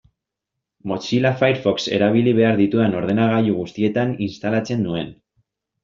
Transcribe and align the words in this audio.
Mozilla 0.91 1.33
Firefox 1.41 1.85
erabili 1.99 2.35
behar 2.41 2.59
ditudan 2.65 2.99
ordenagailu 3.03 3.57
guztietan 3.61 4.19
instalatzen 4.31 4.87
nuen. 4.89 5.19